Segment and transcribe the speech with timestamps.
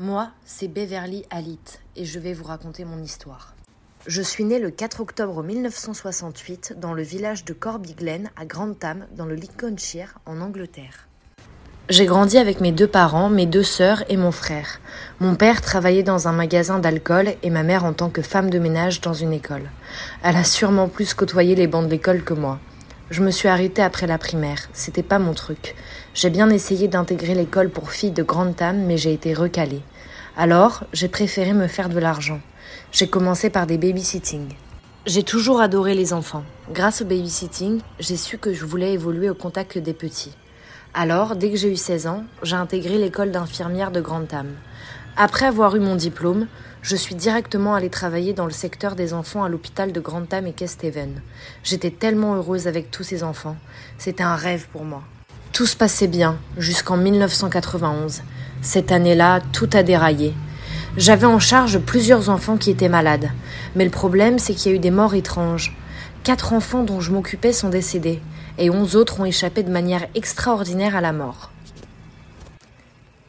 [0.00, 1.58] Moi, c'est Beverly Halit
[1.96, 3.56] et je vais vous raconter mon histoire.
[4.06, 9.06] Je suis née le 4 octobre 1968 dans le village de Corby Glen à Grantham
[9.16, 11.08] dans le Lincolnshire en Angleterre.
[11.88, 14.78] J'ai grandi avec mes deux parents, mes deux sœurs et mon frère.
[15.18, 18.60] Mon père travaillait dans un magasin d'alcool et ma mère en tant que femme de
[18.60, 19.68] ménage dans une école.
[20.22, 22.60] Elle a sûrement plus côtoyé les bancs de l'école que moi.
[23.10, 25.74] Je me suis arrêtée après la primaire, c'était pas mon truc.
[26.12, 29.80] J'ai bien essayé d'intégrer l'école pour filles de Grantham, mais j'ai été recalée.
[30.36, 32.40] Alors, j'ai préféré me faire de l'argent.
[32.92, 34.48] J'ai commencé par des babysitting.
[35.06, 36.44] J'ai toujours adoré les enfants.
[36.70, 40.36] Grâce au babysitting, j'ai su que je voulais évoluer au contact des petits.
[40.92, 44.48] Alors, dès que j'ai eu 16 ans, j'ai intégré l'école d'infirmière de Grantham.
[45.20, 46.46] Après avoir eu mon diplôme,
[46.80, 50.52] je suis directement allée travailler dans le secteur des enfants à l'hôpital de Grantham et
[50.52, 51.22] Kesteven.
[51.64, 53.56] J'étais tellement heureuse avec tous ces enfants.
[53.98, 55.02] C'était un rêve pour moi.
[55.52, 58.22] Tout se passait bien jusqu'en 1991.
[58.62, 60.34] Cette année-là, tout a déraillé.
[60.96, 63.30] J'avais en charge plusieurs enfants qui étaient malades.
[63.74, 65.76] Mais le problème, c'est qu'il y a eu des morts étranges.
[66.22, 68.22] Quatre enfants dont je m'occupais sont décédés,
[68.56, 71.50] et onze autres ont échappé de manière extraordinaire à la mort.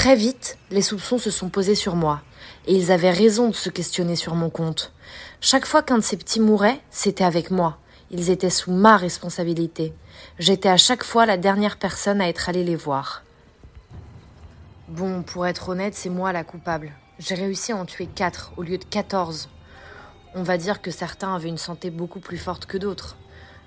[0.00, 2.22] Très vite, les soupçons se sont posés sur moi,
[2.66, 4.94] et ils avaient raison de se questionner sur mon compte.
[5.42, 7.76] Chaque fois qu'un de ces petits mourait, c'était avec moi.
[8.10, 9.92] Ils étaient sous ma responsabilité.
[10.38, 13.24] J'étais à chaque fois la dernière personne à être allée les voir.
[14.88, 16.92] Bon, pour être honnête, c'est moi la coupable.
[17.18, 19.50] J'ai réussi à en tuer quatre au lieu de quatorze.
[20.34, 23.18] On va dire que certains avaient une santé beaucoup plus forte que d'autres.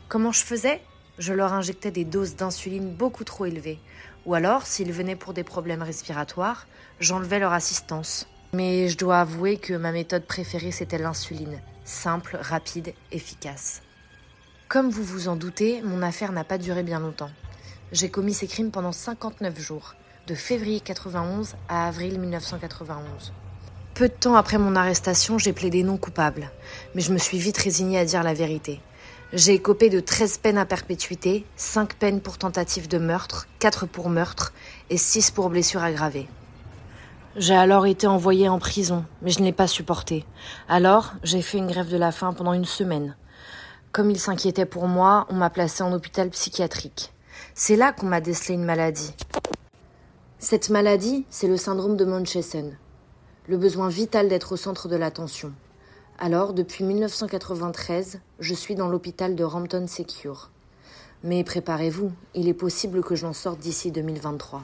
[0.10, 0.82] Comment je faisais?
[1.20, 3.80] Je leur injectais des doses d'insuline beaucoup trop élevées.
[4.26, 6.66] Ou alors, s'ils venaient pour des problèmes respiratoires,
[7.00, 8.28] j'enlevais leur assistance.
[8.54, 11.62] Mais je dois avouer que ma méthode préférée, c'était l'insuline.
[11.86, 13.82] Simple, rapide, efficace.
[14.70, 17.30] Comme vous vous en doutez, mon affaire n'a pas duré bien longtemps.
[17.92, 19.94] J'ai commis ces crimes pendant 59 jours,
[20.26, 23.34] de février 91 à avril 1991.
[23.94, 26.50] Peu de temps après mon arrestation, j'ai plaidé non coupable,
[26.96, 28.82] mais je me suis vite résignée à dire la vérité.
[29.36, 34.08] J'ai écopé de 13 peines à perpétuité, 5 peines pour tentative de meurtre, 4 pour
[34.12, 34.54] meurtre
[34.92, 36.28] et 6 pour blessure aggravée.
[37.36, 40.24] J'ai alors été envoyée en prison, mais je ne l'ai pas supporté.
[40.70, 43.16] Alors, j'ai fait une grève de la faim pendant une semaine.
[43.92, 47.12] Comme il s'inquiétait pour moi, on m'a placée en hôpital psychiatrique.
[47.56, 49.16] C'est là qu'on m'a décelé une maladie.
[50.38, 52.78] Cette maladie, c'est le syndrome de Munchausen,
[53.48, 55.54] le besoin vital d'être au centre de l'attention.
[56.20, 60.52] Alors, depuis 1993, je suis dans l'hôpital de Rampton Secure.
[61.24, 64.64] Mais préparez-vous, il est possible que je sorte d'ici 2023.